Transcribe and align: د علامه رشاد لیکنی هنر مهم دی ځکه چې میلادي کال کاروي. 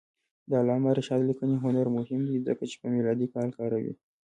د 0.49 0.51
علامه 0.61 0.89
رشاد 0.99 1.21
لیکنی 1.29 1.55
هنر 1.63 1.87
مهم 1.97 2.21
دی 2.29 2.37
ځکه 2.47 2.63
چې 2.71 2.75
میلادي 2.95 3.27
کال 3.33 3.49
کاروي. 3.57 3.93